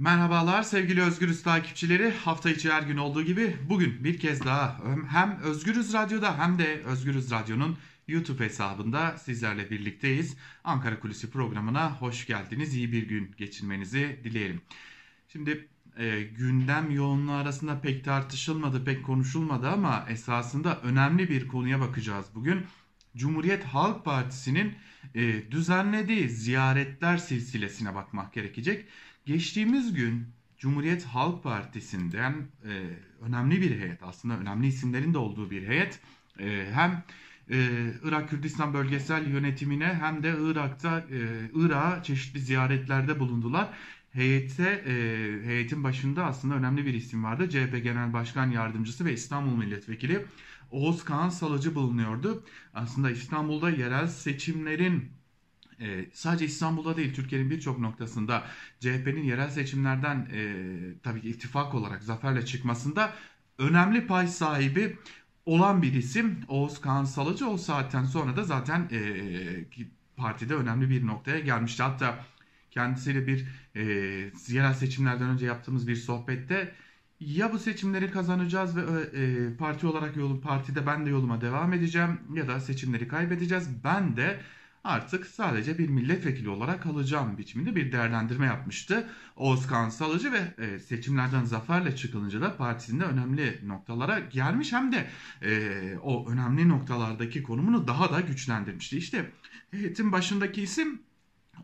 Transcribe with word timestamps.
Merhabalar 0.00 0.62
sevgili 0.62 1.02
Özgürüz 1.02 1.42
takipçileri. 1.42 2.10
Hafta 2.10 2.50
içi 2.50 2.70
her 2.70 2.82
gün 2.82 2.96
olduğu 2.96 3.22
gibi 3.22 3.56
bugün 3.68 4.04
bir 4.04 4.18
kez 4.18 4.44
daha 4.44 4.80
hem 5.08 5.38
Özgürüz 5.42 5.92
Radyo'da 5.92 6.38
hem 6.38 6.58
de 6.58 6.82
Özgürüz 6.84 7.30
Radyo'nun 7.30 7.78
YouTube 8.08 8.44
hesabında 8.44 9.18
sizlerle 9.18 9.70
birlikteyiz. 9.70 10.36
Ankara 10.64 11.00
Kulisi 11.00 11.30
programına 11.30 12.00
hoş 12.00 12.26
geldiniz. 12.26 12.74
İyi 12.74 12.92
bir 12.92 13.08
gün 13.08 13.30
geçirmenizi 13.36 14.20
dileyelim. 14.24 14.60
Şimdi 15.28 15.68
e, 15.96 16.22
gündem 16.22 16.90
yoğunluğu 16.90 17.32
arasında 17.32 17.80
pek 17.80 18.04
tartışılmadı, 18.04 18.84
pek 18.84 19.04
konuşulmadı 19.06 19.68
ama 19.68 20.06
esasında 20.08 20.80
önemli 20.80 21.28
bir 21.28 21.48
konuya 21.48 21.80
bakacağız 21.80 22.26
bugün. 22.34 22.66
Cumhuriyet 23.16 23.64
Halk 23.64 24.04
Partisi'nin 24.04 24.74
e, 25.14 25.50
düzenlediği 25.50 26.28
ziyaretler 26.28 27.16
silsilesine 27.16 27.94
bakmak 27.94 28.32
gerekecek. 28.32 28.84
Geçtiğimiz 29.26 29.94
gün 29.94 30.26
Cumhuriyet 30.58 31.04
Halk 31.04 31.42
Partisi'nden 31.42 32.34
e, 32.64 32.72
önemli 33.20 33.60
bir 33.60 33.80
heyet 33.80 34.02
aslında 34.02 34.38
önemli 34.38 34.66
isimlerin 34.66 35.14
de 35.14 35.18
olduğu 35.18 35.50
bir 35.50 35.68
heyet 35.68 36.00
e, 36.38 36.70
hem 36.72 37.04
e, 37.50 37.56
Irak 38.02 38.30
Kürdistan 38.30 38.74
bölgesel 38.74 39.26
yönetimine 39.26 39.86
hem 39.86 40.22
de 40.22 40.34
Irak'ta 40.40 40.98
e, 40.98 41.50
Irak'a 41.54 42.02
çeşitli 42.02 42.40
ziyaretlerde 42.40 43.20
bulundular. 43.20 43.68
Heyette 44.12 44.84
e, 44.86 44.92
heyetin 45.46 45.84
başında 45.84 46.24
aslında 46.24 46.54
önemli 46.54 46.86
bir 46.86 46.94
isim 46.94 47.24
vardı. 47.24 47.48
CHP 47.50 47.82
Genel 47.82 48.12
Başkan 48.12 48.50
Yardımcısı 48.50 49.04
ve 49.04 49.12
İstanbul 49.12 49.56
Milletvekili 49.56 50.26
Oğuz 50.70 51.04
Kağan 51.04 51.28
Salıcı 51.28 51.74
bulunuyordu. 51.74 52.44
Aslında 52.74 53.10
İstanbul'da 53.10 53.70
yerel 53.70 54.06
seçimlerin 54.06 55.19
e, 55.80 56.06
sadece 56.12 56.44
İstanbul'da 56.44 56.96
değil 56.96 57.14
Türkiye'nin 57.14 57.50
birçok 57.50 57.78
noktasında 57.78 58.44
CHP'nin 58.80 59.22
yerel 59.22 59.50
seçimlerden 59.50 60.28
e, 60.32 60.54
tabii 61.02 61.20
ki 61.20 61.28
ittifak 61.28 61.74
olarak 61.74 62.02
zaferle 62.02 62.46
çıkmasında 62.46 63.12
önemli 63.58 64.06
pay 64.06 64.28
sahibi 64.28 64.96
olan 65.46 65.82
bir 65.82 65.92
isim 65.92 66.38
Oğuz 66.48 66.80
Kağan 66.80 67.04
Salıcı. 67.04 67.48
O 67.48 67.56
saatten 67.58 68.04
sonra 68.04 68.36
da 68.36 68.44
zaten 68.44 68.88
e, 68.92 69.00
partide 70.16 70.54
önemli 70.54 70.90
bir 70.90 71.06
noktaya 71.06 71.40
gelmişti. 71.40 71.82
Hatta 71.82 72.24
kendisiyle 72.70 73.26
bir 73.26 73.46
e, 73.74 73.82
yerel 74.48 74.74
seçimlerden 74.74 75.28
önce 75.28 75.46
yaptığımız 75.46 75.88
bir 75.88 75.96
sohbette 75.96 76.74
ya 77.20 77.52
bu 77.52 77.58
seçimleri 77.58 78.10
kazanacağız 78.10 78.76
ve 78.76 78.80
e, 78.80 79.56
parti 79.56 79.86
olarak 79.86 80.16
yolum 80.16 80.40
partide 80.40 80.86
ben 80.86 81.06
de 81.06 81.10
yoluma 81.10 81.40
devam 81.40 81.72
edeceğim 81.72 82.20
ya 82.34 82.48
da 82.48 82.60
seçimleri 82.60 83.08
kaybedeceğiz. 83.08 83.84
Ben 83.84 84.16
de 84.16 84.40
artık 84.84 85.26
sadece 85.26 85.78
bir 85.78 85.88
milletvekili 85.88 86.48
olarak 86.48 86.82
kalacağım 86.82 87.38
biçiminde 87.38 87.76
bir 87.76 87.92
değerlendirme 87.92 88.46
yapmıştı. 88.46 89.08
Oğuzkan 89.36 89.88
Salıcı 89.88 90.32
ve 90.32 90.54
e, 90.58 90.78
seçimlerden 90.78 91.44
zaferle 91.44 91.96
çıkılınca 91.96 92.40
da 92.40 92.56
partisinde 92.56 93.04
önemli 93.04 93.60
noktalara 93.64 94.18
gelmiş 94.18 94.72
hem 94.72 94.92
de 94.92 95.06
e, 95.42 95.98
o 96.02 96.30
önemli 96.30 96.68
noktalardaki 96.68 97.42
konumunu 97.42 97.88
daha 97.88 98.12
da 98.12 98.20
güçlendirmişti. 98.20 98.96
İşte 98.98 99.30
heyetin 99.70 100.12
başındaki 100.12 100.62
isim 100.62 101.02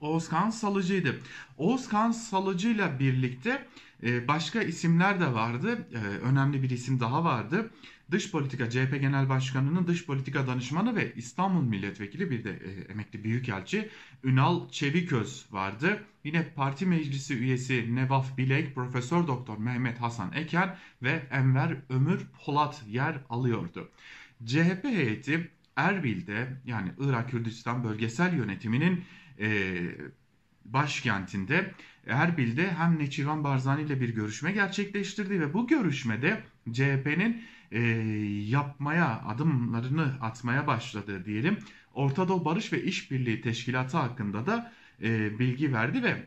Oğuzkan 0.00 0.50
Salıcı'ydı. 0.50 1.20
Oğuzkan 1.58 2.10
Salıcı 2.10 2.68
ile 2.68 2.98
birlikte 2.98 3.66
e, 4.02 4.28
başka 4.28 4.62
isimler 4.62 5.20
de 5.20 5.34
vardı. 5.34 5.88
E, 5.94 5.98
önemli 5.98 6.62
bir 6.62 6.70
isim 6.70 7.00
daha 7.00 7.24
vardı. 7.24 7.70
Dış 8.10 8.30
politika 8.30 8.70
CHP 8.70 9.00
Genel 9.00 9.28
Başkanı'nın 9.28 9.86
dış 9.86 10.06
politika 10.06 10.46
danışmanı 10.46 10.96
ve 10.96 11.12
İstanbul 11.14 11.62
Milletvekili 11.62 12.30
bir 12.30 12.44
de 12.44 12.50
e, 12.50 12.92
emekli 12.92 13.24
büyükelçi 13.24 13.90
Ünal 14.24 14.68
Çeviköz 14.70 15.46
vardı. 15.50 16.04
Yine 16.24 16.48
parti 16.48 16.86
meclisi 16.86 17.34
üyesi 17.34 17.94
Nevaf 17.94 18.38
Bilek, 18.38 18.74
Profesör 18.74 19.26
Doktor 19.26 19.58
Mehmet 19.58 20.00
Hasan 20.00 20.32
Eken 20.32 20.76
ve 21.02 21.22
Enver 21.30 21.76
Ömür 21.88 22.20
Polat 22.44 22.82
yer 22.88 23.16
alıyordu. 23.30 23.88
CHP 24.46 24.84
heyeti 24.84 25.50
Erbil'de 25.76 26.48
yani 26.66 26.92
Irak 26.98 27.30
Kürdistan 27.30 27.84
bölgesel 27.84 28.36
yönetiminin 28.36 29.04
e, 29.40 29.80
başkentinde 30.64 31.74
Erbil'de 32.06 32.70
hem 32.72 32.98
Neçivan 32.98 33.44
Barzani 33.44 33.82
ile 33.82 34.00
bir 34.00 34.08
görüşme 34.08 34.52
gerçekleştirdi 34.52 35.40
ve 35.40 35.54
bu 35.54 35.66
görüşmede 35.66 36.42
CHP'nin 36.72 37.42
e, 37.72 37.80
yapmaya, 38.48 39.22
adımlarını 39.26 40.14
atmaya 40.20 40.66
başladığı 40.66 41.24
diyelim 41.24 41.58
Orta 41.94 42.28
Doğu 42.28 42.44
Barış 42.44 42.72
ve 42.72 42.82
İşbirliği 42.82 43.40
Teşkilatı 43.40 43.96
hakkında 43.96 44.46
da 44.46 44.72
e, 45.02 45.38
bilgi 45.38 45.72
verdi 45.72 46.02
ve 46.02 46.26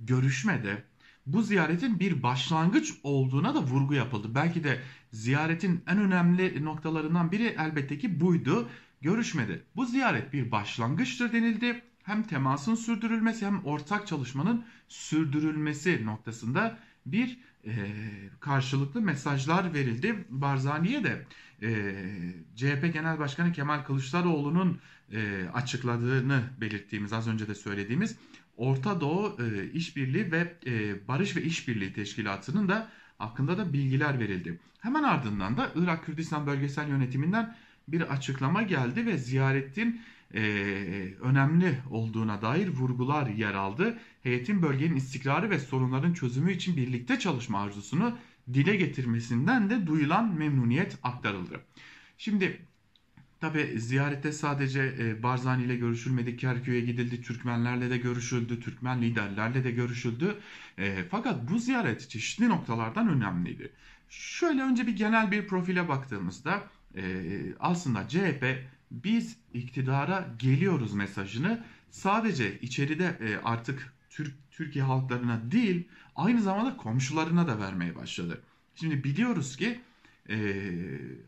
görüşmede 0.00 0.84
bu 1.26 1.42
ziyaretin 1.42 2.00
bir 2.00 2.22
başlangıç 2.22 2.94
olduğuna 3.02 3.54
da 3.54 3.62
vurgu 3.62 3.94
yapıldı. 3.94 4.34
Belki 4.34 4.64
de 4.64 4.80
ziyaretin 5.12 5.82
en 5.86 5.98
önemli 5.98 6.64
noktalarından 6.64 7.32
biri 7.32 7.56
elbette 7.58 7.98
ki 7.98 8.20
buydu. 8.20 8.68
Görüşmede 9.00 9.60
bu 9.76 9.86
ziyaret 9.86 10.32
bir 10.32 10.50
başlangıçtır 10.50 11.32
denildi 11.32 11.82
hem 12.08 12.22
temasın 12.22 12.74
sürdürülmesi 12.74 13.46
hem 13.46 13.64
ortak 13.64 14.06
çalışmanın 14.06 14.64
sürdürülmesi 14.88 16.06
noktasında 16.06 16.78
bir 17.06 17.38
e, 17.64 17.72
karşılıklı 18.40 19.00
mesajlar 19.00 19.74
verildi. 19.74 20.24
Barzani'ye 20.30 21.04
de 21.04 21.26
e, 21.62 21.68
CHP 22.56 22.92
Genel 22.92 23.18
Başkanı 23.18 23.52
Kemal 23.52 23.84
Kılıçdaroğlu'nun 23.84 24.78
e, 25.12 25.48
açıkladığını 25.54 26.42
belirttiğimiz 26.60 27.12
az 27.12 27.28
önce 27.28 27.48
de 27.48 27.54
söylediğimiz 27.54 28.16
Orta 28.56 29.00
Doğu 29.00 29.36
e, 29.42 29.72
İşbirliği 29.72 30.32
ve 30.32 30.54
e, 30.66 31.08
Barış 31.08 31.36
ve 31.36 31.42
İşbirliği 31.42 31.92
Teşkilatı'nın 31.92 32.68
da 32.68 32.88
hakkında 33.18 33.58
da 33.58 33.72
bilgiler 33.72 34.18
verildi. 34.18 34.60
Hemen 34.80 35.02
ardından 35.02 35.56
da 35.56 35.70
Irak 35.74 36.04
Kürdistan 36.04 36.46
Bölgesel 36.46 36.88
Yönetiminden 36.88 37.56
bir 37.88 38.00
açıklama 38.00 38.62
geldi 38.62 39.06
ve 39.06 39.18
ziyaretin 39.18 40.00
e, 40.34 40.40
önemli 41.20 41.78
olduğuna 41.90 42.42
dair 42.42 42.68
vurgular 42.68 43.26
yer 43.26 43.54
aldı. 43.54 43.98
Heyetin 44.22 44.62
bölgenin 44.62 44.96
istikrarı 44.96 45.50
ve 45.50 45.58
sorunların 45.58 46.12
çözümü 46.12 46.52
için 46.52 46.76
birlikte 46.76 47.18
çalışma 47.18 47.60
arzusunu 47.60 48.18
dile 48.54 48.76
getirmesinden 48.76 49.70
de 49.70 49.86
duyulan 49.86 50.34
memnuniyet 50.34 50.98
aktarıldı. 51.02 51.60
Şimdi 52.18 52.60
Tabi 53.40 53.80
ziyarette 53.80 54.32
sadece 54.32 54.94
e, 54.98 55.22
Barzani 55.22 55.64
ile 55.64 55.76
görüşülmedi, 55.76 56.36
Kerkük'e 56.36 56.80
gidildi, 56.80 57.22
Türkmenlerle 57.22 57.90
de 57.90 57.98
görüşüldü, 57.98 58.60
Türkmen 58.60 59.02
liderlerle 59.02 59.64
de 59.64 59.70
görüşüldü. 59.70 60.38
E, 60.78 61.04
fakat 61.10 61.50
bu 61.50 61.58
ziyaret 61.58 62.10
çeşitli 62.10 62.48
noktalardan 62.48 63.08
önemliydi. 63.08 63.72
Şöyle 64.08 64.62
önce 64.62 64.86
bir 64.86 64.96
genel 64.96 65.30
bir 65.30 65.46
profile 65.46 65.88
baktığımızda 65.88 66.62
e, 66.96 67.02
aslında 67.60 68.08
CHP 68.08 68.44
biz 68.90 69.36
iktidara 69.54 70.28
geliyoruz 70.38 70.94
mesajını 70.94 71.64
sadece 71.90 72.60
içeride 72.60 73.18
e, 73.20 73.36
artık 73.44 73.92
Türk 74.10 74.34
Türkiye 74.50 74.84
halklarına 74.84 75.50
değil 75.50 75.88
aynı 76.16 76.42
zamanda 76.42 76.76
komşularına 76.76 77.48
da 77.48 77.60
vermeye 77.60 77.96
başladı. 77.96 78.42
Şimdi 78.74 79.04
biliyoruz 79.04 79.56
ki 79.56 79.80
e, 80.30 80.36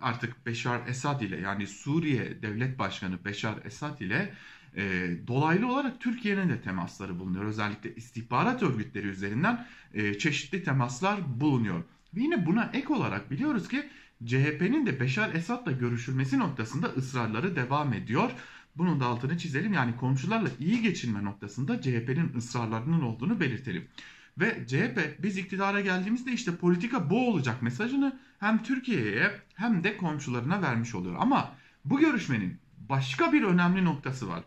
artık 0.00 0.46
Beşar 0.46 0.88
Esad 0.88 1.20
ile 1.20 1.40
yani 1.40 1.66
Suriye 1.66 2.42
Devlet 2.42 2.78
Başkanı 2.78 3.24
Beşar 3.24 3.54
Esad 3.64 4.00
ile 4.00 4.34
e, 4.76 5.10
dolaylı 5.26 5.72
olarak 5.72 6.00
Türkiye'nin 6.00 6.48
de 6.48 6.60
temasları 6.60 7.18
bulunuyor. 7.18 7.44
Özellikle 7.44 7.94
istihbarat 7.94 8.62
örgütleri 8.62 9.06
üzerinden 9.06 9.66
çeşitli 10.18 10.64
temaslar 10.64 11.40
bulunuyor. 11.40 11.84
Ve 12.14 12.20
yine 12.20 12.46
buna 12.46 12.70
ek 12.74 12.92
olarak 12.94 13.30
biliyoruz 13.30 13.68
ki 13.68 13.90
CHP'nin 14.26 14.86
de 14.86 15.00
Beşar 15.00 15.34
Esad'la 15.34 15.72
görüşülmesi 15.72 16.38
noktasında 16.38 16.86
ısrarları 16.86 17.56
devam 17.56 17.92
ediyor. 17.92 18.30
Bunun 18.76 19.00
da 19.00 19.06
altını 19.06 19.38
çizelim. 19.38 19.72
Yani 19.72 19.96
komşularla 19.96 20.48
iyi 20.58 20.82
geçinme 20.82 21.24
noktasında 21.24 21.80
CHP'nin 21.80 22.32
ısrarlarının 22.36 23.02
olduğunu 23.02 23.40
belirtelim. 23.40 23.88
Ve 24.38 24.66
CHP 24.66 25.22
biz 25.22 25.38
iktidara 25.38 25.80
geldiğimizde 25.80 26.32
işte 26.32 26.56
politika 26.56 27.10
bu 27.10 27.28
olacak 27.30 27.62
mesajını 27.62 28.20
hem 28.38 28.62
Türkiye'ye 28.62 29.30
hem 29.54 29.84
de 29.84 29.96
komşularına 29.96 30.62
vermiş 30.62 30.94
oluyor. 30.94 31.16
Ama 31.18 31.54
bu 31.84 32.00
görüşmenin 32.00 32.58
başka 32.88 33.32
bir 33.32 33.42
önemli 33.42 33.84
noktası 33.84 34.28
var. 34.28 34.44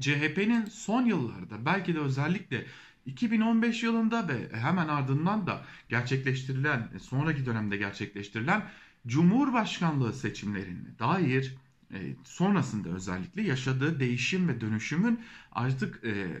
CHP'nin 0.00 0.64
son 0.64 1.04
yıllarda 1.04 1.66
belki 1.66 1.94
de 1.94 1.98
özellikle 1.98 2.64
2015 3.06 3.82
yılında 3.82 4.28
ve 4.28 4.56
hemen 4.56 4.88
ardından 4.88 5.46
da 5.46 5.64
gerçekleştirilen, 5.88 6.88
sonraki 7.00 7.46
dönemde 7.46 7.76
gerçekleştirilen 7.76 8.62
Cumhurbaşkanlığı 9.06 10.12
seçimlerine 10.12 10.98
dair 10.98 11.54
e, 11.92 11.98
sonrasında 12.24 12.88
özellikle 12.88 13.42
yaşadığı 13.42 14.00
değişim 14.00 14.48
ve 14.48 14.60
dönüşümün 14.60 15.20
artık 15.52 16.04
e, 16.04 16.40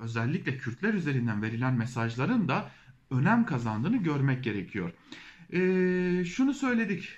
özellikle 0.00 0.58
Kürtler 0.58 0.94
üzerinden 0.94 1.42
verilen 1.42 1.74
mesajların 1.74 2.48
da 2.48 2.70
önem 3.10 3.46
kazandığını 3.46 3.96
görmek 3.96 4.44
gerekiyor. 4.44 4.92
E, 5.52 6.24
şunu 6.24 6.54
söyledik, 6.54 7.08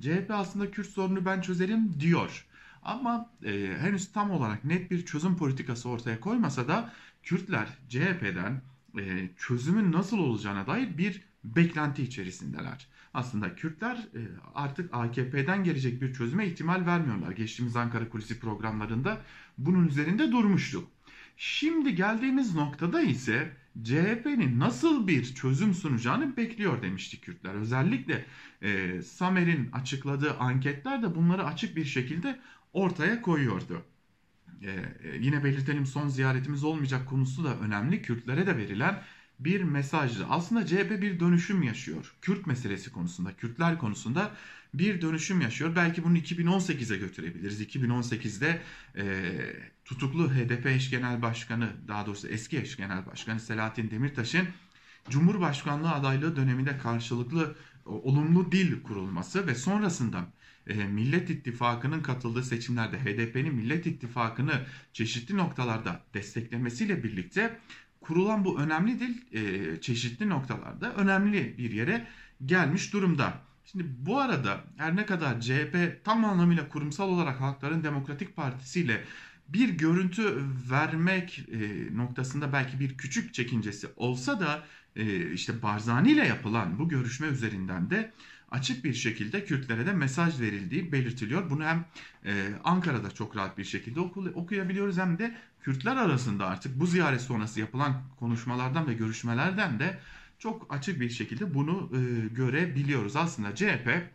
CHP 0.00 0.30
aslında 0.30 0.70
Kürt 0.70 0.86
sorunu 0.86 1.24
ben 1.24 1.40
çözerim 1.40 2.00
diyor. 2.00 2.46
Ama 2.84 3.30
e, 3.44 3.76
henüz 3.80 4.12
tam 4.12 4.30
olarak 4.30 4.64
net 4.64 4.90
bir 4.90 5.06
çözüm 5.06 5.36
politikası 5.36 5.88
ortaya 5.88 6.20
koymasa 6.20 6.68
da 6.68 6.92
Kürtler 7.22 7.68
CHP'den 7.88 8.62
e, 8.98 9.28
çözümün 9.36 9.92
nasıl 9.92 10.18
olacağına 10.18 10.66
dair 10.66 10.98
bir 10.98 11.22
beklenti 11.44 12.02
içerisindeler. 12.02 12.86
Aslında 13.14 13.54
Kürtler 13.54 13.96
e, 13.96 14.20
artık 14.54 14.94
AKP'den 14.94 15.64
gelecek 15.64 16.02
bir 16.02 16.14
çözüme 16.14 16.46
ihtimal 16.46 16.86
vermiyorlar. 16.86 17.32
Geçtiğimiz 17.32 17.76
Ankara 17.76 18.08
Kulisi 18.08 18.40
programlarında 18.40 19.20
bunun 19.58 19.88
üzerinde 19.88 20.32
durmuştuk. 20.32 20.90
Şimdi 21.36 21.94
geldiğimiz 21.94 22.54
noktada 22.54 23.02
ise 23.02 23.52
CHP'nin 23.82 24.60
nasıl 24.60 25.06
bir 25.06 25.34
çözüm 25.34 25.74
sunacağını 25.74 26.36
bekliyor 26.36 26.82
demişti 26.82 27.20
Kürtler. 27.20 27.54
Özellikle 27.54 28.24
e, 28.62 29.02
Samer'in 29.02 29.70
açıkladığı 29.72 30.38
anketler 30.38 31.02
de 31.02 31.14
bunları 31.14 31.44
açık 31.44 31.76
bir 31.76 31.84
şekilde 31.84 32.40
ortaya 32.74 33.22
koyuyordu. 33.22 33.82
E, 34.62 34.70
e, 34.70 35.16
yine 35.20 35.44
belirtelim 35.44 35.86
son 35.86 36.08
ziyaretimiz 36.08 36.64
olmayacak 36.64 37.08
konusu 37.08 37.44
da 37.44 37.58
önemli. 37.58 38.02
Kürtlere 38.02 38.46
de 38.46 38.56
verilen 38.56 39.02
bir 39.38 39.62
mesajdı. 39.62 40.26
Aslında 40.30 40.66
CHP 40.66 41.02
bir 41.02 41.20
dönüşüm 41.20 41.62
yaşıyor. 41.62 42.14
Kürt 42.22 42.46
meselesi 42.46 42.92
konusunda, 42.92 43.32
Kürtler 43.36 43.78
konusunda 43.78 44.30
bir 44.74 45.00
dönüşüm 45.02 45.40
yaşıyor. 45.40 45.76
Belki 45.76 46.04
bunu 46.04 46.18
2018'e 46.18 46.96
götürebiliriz. 46.96 47.60
2018'de 47.62 48.62
e, 48.96 49.32
tutuklu 49.84 50.30
HDP 50.30 50.66
eş 50.66 50.90
genel 50.90 51.22
başkanı, 51.22 51.72
daha 51.88 52.06
doğrusu 52.06 52.28
eski 52.28 52.58
eş 52.58 52.76
genel 52.76 53.06
başkanı 53.06 53.40
Selahattin 53.40 53.90
Demirtaş'ın 53.90 54.48
Cumhurbaşkanlığı 55.10 55.92
adaylığı 55.92 56.36
döneminde 56.36 56.78
karşılıklı 56.78 57.56
olumlu 57.84 58.52
dil 58.52 58.82
kurulması 58.82 59.46
ve 59.46 59.54
sonrasında 59.54 60.26
e, 60.66 60.74
Millet 60.74 61.30
İttifakı'nın 61.30 62.02
katıldığı 62.02 62.42
seçimlerde 62.42 62.98
HDP'nin 62.98 63.54
Millet 63.54 63.86
İttifakı'nı 63.86 64.52
çeşitli 64.92 65.36
noktalarda 65.36 66.00
desteklemesiyle 66.14 67.04
birlikte 67.04 67.58
kurulan 68.00 68.44
bu 68.44 68.60
önemli 68.60 69.00
dil 69.00 69.14
e, 69.32 69.80
çeşitli 69.80 70.28
noktalarda 70.28 70.94
önemli 70.94 71.58
bir 71.58 71.70
yere 71.70 72.06
gelmiş 72.46 72.92
durumda. 72.92 73.40
Şimdi 73.64 73.84
bu 73.98 74.20
arada 74.20 74.64
her 74.76 74.96
ne 74.96 75.06
kadar 75.06 75.40
CHP 75.40 76.04
tam 76.04 76.24
anlamıyla 76.24 76.68
kurumsal 76.68 77.08
olarak 77.08 77.40
Halkların 77.40 77.84
Demokratik 77.84 78.36
Partisi 78.36 78.80
ile 78.80 79.04
bir 79.48 79.68
görüntü 79.68 80.44
vermek 80.70 81.38
e, 81.52 81.96
noktasında 81.96 82.52
belki 82.52 82.80
bir 82.80 82.96
küçük 82.96 83.34
çekincesi 83.34 83.88
olsa 83.96 84.40
da 84.40 84.64
e, 84.96 85.32
işte 85.32 85.62
Barzani 85.62 86.12
ile 86.12 86.26
yapılan 86.26 86.78
bu 86.78 86.88
görüşme 86.88 87.26
üzerinden 87.26 87.90
de 87.90 88.12
açık 88.50 88.84
bir 88.84 88.94
şekilde 88.94 89.44
Kürtlere 89.44 89.86
de 89.86 89.92
mesaj 89.92 90.40
verildiği 90.40 90.92
belirtiliyor. 90.92 91.50
Bunu 91.50 91.64
hem 91.64 91.84
e, 92.24 92.48
Ankara'da 92.64 93.10
çok 93.10 93.36
rahat 93.36 93.58
bir 93.58 93.64
şekilde 93.64 94.00
oku, 94.00 94.20
okuyabiliyoruz 94.34 94.98
hem 94.98 95.18
de 95.18 95.36
Kürtler 95.60 95.96
arasında 95.96 96.46
artık 96.46 96.80
bu 96.80 96.86
ziyaret 96.86 97.20
sonrası 97.20 97.60
yapılan 97.60 98.02
konuşmalardan 98.18 98.88
ve 98.88 98.94
görüşmelerden 98.94 99.78
de 99.80 99.98
çok 100.38 100.74
açık 100.74 101.00
bir 101.00 101.10
şekilde 101.10 101.54
bunu 101.54 101.90
e, 101.92 102.28
görebiliyoruz. 102.34 103.16
Aslında 103.16 103.54
CHP 103.54 104.14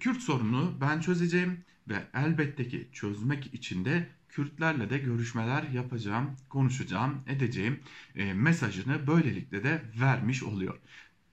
Kürt 0.00 0.22
sorununu 0.22 0.74
ben 0.80 1.00
çözeceğim 1.00 1.64
ve 1.88 2.02
elbette 2.14 2.68
ki 2.68 2.88
çözmek 2.92 3.54
için 3.54 3.84
de 3.84 4.08
Kürtlerle 4.28 4.90
de 4.90 4.98
görüşmeler 4.98 5.62
yapacağım, 5.62 6.36
konuşacağım, 6.48 7.22
edeceğim 7.26 7.80
e, 8.16 8.32
mesajını 8.32 9.06
böylelikle 9.06 9.64
de 9.64 9.82
vermiş 10.00 10.42
oluyor. 10.42 10.78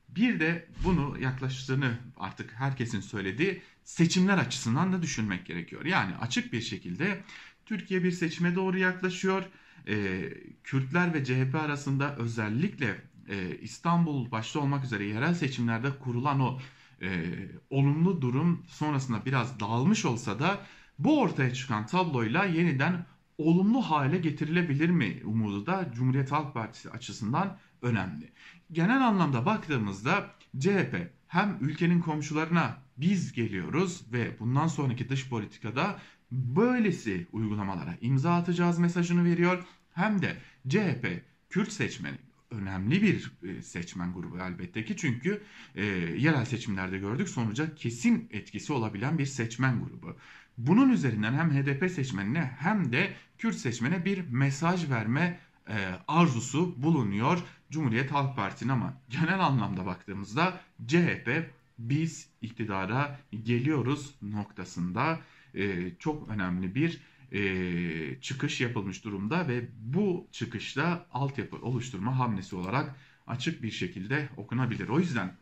Bir 0.09 0.39
de 0.39 0.67
bunu 0.83 1.17
yaklaştığını 1.19 1.97
artık 2.17 2.53
herkesin 2.53 3.01
söylediği 3.01 3.61
seçimler 3.83 4.38
açısından 4.38 4.94
da 4.94 5.01
düşünmek 5.01 5.45
gerekiyor. 5.45 5.85
Yani 5.85 6.15
açık 6.15 6.53
bir 6.53 6.61
şekilde 6.61 7.23
Türkiye 7.65 8.03
bir 8.03 8.11
seçime 8.11 8.55
doğru 8.55 8.77
yaklaşıyor. 8.77 9.43
E, 9.88 10.29
Kürtler 10.63 11.13
ve 11.13 11.25
CHP 11.25 11.55
arasında 11.55 12.15
özellikle 12.15 13.01
e, 13.29 13.57
İstanbul 13.61 14.31
başta 14.31 14.59
olmak 14.59 14.85
üzere 14.85 15.05
yerel 15.05 15.33
seçimlerde 15.33 15.89
kurulan 16.00 16.39
o 16.39 16.59
e, 17.01 17.35
olumlu 17.69 18.21
durum 18.21 18.65
sonrasında 18.67 19.25
biraz 19.25 19.59
dağılmış 19.59 20.05
olsa 20.05 20.39
da 20.39 20.59
bu 20.99 21.21
ortaya 21.21 21.53
çıkan 21.53 21.85
tabloyla 21.85 22.45
yeniden 22.45 23.05
olumlu 23.38 23.81
hale 23.81 24.17
getirilebilir 24.17 24.89
mi 24.89 25.21
umudu 25.25 25.65
da 25.65 25.91
Cumhuriyet 25.95 26.31
Halk 26.31 26.53
Partisi 26.53 26.89
açısından 26.89 27.57
önemli. 27.81 28.31
Genel 28.71 29.07
anlamda 29.07 29.45
baktığımızda 29.45 30.31
CHP 30.59 31.11
hem 31.27 31.57
ülkenin 31.61 31.99
komşularına 31.99 32.77
biz 32.97 33.33
geliyoruz 33.33 34.05
ve 34.13 34.39
bundan 34.39 34.67
sonraki 34.67 35.09
dış 35.09 35.29
politikada 35.29 36.00
böylesi 36.31 37.27
uygulamalara 37.31 37.97
imza 38.01 38.35
atacağız 38.35 38.79
mesajını 38.79 39.25
veriyor. 39.25 39.63
Hem 39.93 40.21
de 40.21 40.38
CHP 40.69 41.23
Kürt 41.50 41.71
seçmeni 41.71 42.17
önemli 42.51 43.01
bir 43.01 43.31
e, 43.44 43.61
seçmen 43.61 44.13
grubu 44.13 44.38
elbette 44.38 44.85
ki 44.85 44.97
çünkü 44.97 45.41
e, 45.75 45.85
yerel 46.17 46.45
seçimlerde 46.45 46.97
gördük 46.97 47.29
sonuca 47.29 47.75
kesin 47.75 48.29
etkisi 48.31 48.73
olabilen 48.73 49.17
bir 49.17 49.25
seçmen 49.25 49.79
grubu. 49.79 50.15
Bunun 50.57 50.89
üzerinden 50.89 51.33
hem 51.33 51.51
HDP 51.51 51.91
seçmenine 51.91 52.55
hem 52.59 52.91
de 52.91 53.13
Kürt 53.38 53.55
seçmene 53.55 54.05
bir 54.05 54.29
mesaj 54.29 54.89
verme 54.89 55.39
e, 55.69 55.75
arzusu 56.07 56.83
bulunuyor 56.83 57.39
Cumhuriyet 57.71 58.11
Halk 58.11 58.35
Partisi'nin 58.35 58.69
ama 58.69 58.93
genel 59.09 59.39
anlamda 59.39 59.85
baktığımızda 59.85 60.61
CHP 60.88 61.51
biz 61.79 62.29
iktidara 62.41 63.19
geliyoruz 63.43 64.15
noktasında 64.21 65.19
e, 65.55 65.91
çok 66.00 66.29
önemli 66.29 66.75
bir 66.75 67.01
e, 67.31 68.21
çıkış 68.21 68.62
yapılmış 68.62 69.03
durumda 69.03 69.47
ve 69.47 69.68
bu 69.79 70.27
çıkışta 70.31 71.07
altyapı 71.12 71.57
oluşturma 71.57 72.19
hamlesi 72.19 72.56
olarak 72.56 72.95
açık 73.27 73.63
bir 73.63 73.71
şekilde 73.71 74.29
okunabilir. 74.38 74.88
O 74.88 75.00
yüzden 75.00 75.33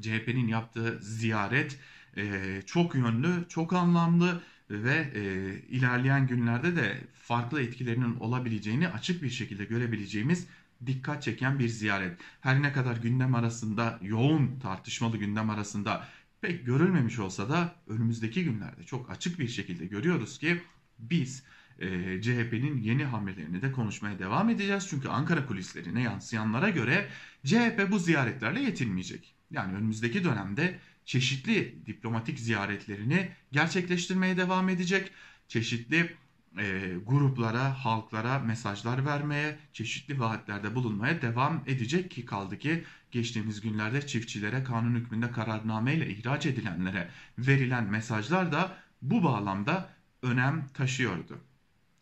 CHP'nin 0.00 0.48
yaptığı 0.48 0.98
ziyaret 1.02 1.78
e, 2.16 2.62
çok 2.66 2.94
yönlü, 2.94 3.44
çok 3.48 3.72
anlamlı 3.72 4.42
ve 4.70 5.12
e, 5.14 5.22
ilerleyen 5.68 6.26
günlerde 6.26 6.76
de 6.76 7.00
farklı 7.14 7.62
etkilerinin 7.62 8.16
olabileceğini 8.16 8.88
açık 8.88 9.22
bir 9.22 9.30
şekilde 9.30 9.64
görebileceğimiz 9.64 10.46
dikkat 10.86 11.22
çeken 11.22 11.58
bir 11.58 11.68
ziyaret. 11.68 12.20
Her 12.40 12.62
ne 12.62 12.72
kadar 12.72 12.96
gündem 12.96 13.34
arasında 13.34 13.98
yoğun 14.02 14.60
tartışmalı 14.62 15.16
gündem 15.16 15.50
arasında 15.50 16.08
pek 16.40 16.66
görülmemiş 16.66 17.18
olsa 17.18 17.48
da 17.48 17.74
önümüzdeki 17.88 18.44
günlerde 18.44 18.84
çok 18.84 19.10
açık 19.10 19.38
bir 19.38 19.48
şekilde 19.48 19.86
görüyoruz 19.86 20.38
ki 20.38 20.62
biz 21.00 21.44
e, 21.78 22.20
CHP'nin 22.22 22.82
yeni 22.82 23.04
hamlelerini 23.04 23.62
de 23.62 23.72
konuşmaya 23.72 24.18
devam 24.18 24.50
edeceğiz. 24.50 24.86
Çünkü 24.90 25.08
Ankara 25.08 25.46
kulislerine 25.46 26.02
yansıyanlara 26.02 26.70
göre 26.70 27.08
CHP 27.44 27.86
bu 27.90 27.98
ziyaretlerle 27.98 28.60
yetinmeyecek. 28.60 29.34
Yani 29.50 29.74
önümüzdeki 29.74 30.24
dönemde 30.24 30.78
çeşitli 31.04 31.86
diplomatik 31.86 32.38
ziyaretlerini 32.38 33.28
gerçekleştirmeye 33.52 34.36
devam 34.36 34.68
edecek. 34.68 35.12
Çeşitli 35.48 36.16
e, 36.58 36.94
gruplara, 37.06 37.84
halklara 37.84 38.38
mesajlar 38.38 39.06
vermeye, 39.06 39.58
çeşitli 39.72 40.20
vaatlerde 40.20 40.74
bulunmaya 40.74 41.22
devam 41.22 41.64
edecek 41.66 42.10
ki 42.10 42.24
kaldı 42.24 42.58
ki 42.58 42.84
geçtiğimiz 43.10 43.60
günlerde 43.60 44.06
çiftçilere 44.06 44.64
kanun 44.64 44.94
hükmünde 44.94 45.30
kararname 45.30 45.94
ile 45.94 46.10
ihraç 46.10 46.46
edilenlere 46.46 47.08
verilen 47.38 47.84
mesajlar 47.84 48.52
da 48.52 48.76
bu 49.02 49.24
bağlamda 49.24 49.88
önem 50.22 50.66
taşıyordu. 50.74 51.38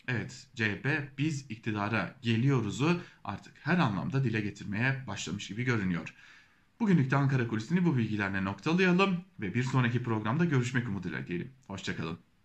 Evet 0.09 0.47
CHP 0.55 0.89
biz 1.19 1.51
iktidara 1.51 2.17
geliyoruzu 2.23 3.01
artık 3.25 3.55
her 3.63 3.79
anlamda 3.79 4.25
dile 4.25 4.41
getirmeye 4.41 5.05
başlamış 5.07 5.49
gibi 5.49 5.65
görünüyor. 5.65 6.15
Bugünlük 6.81 7.13
Ankara 7.13 7.49
Kulisi'ni 7.49 7.85
bu 7.85 7.97
bilgilerle 7.97 8.45
noktalayalım 8.45 9.25
ve 9.41 9.55
bir 9.55 9.63
sonraki 9.63 10.03
programda 10.03 10.45
görüşmek 10.45 10.89
umuduyla 10.89 11.27
diyelim. 11.27 11.53
Hoşçakalın. 11.67 12.28